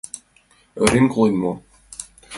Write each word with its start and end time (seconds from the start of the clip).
Орен 0.83 1.05
колен 1.13 1.35
мо? 1.41 1.53